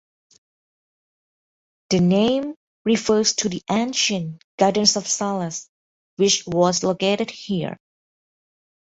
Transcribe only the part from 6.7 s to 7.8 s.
located here.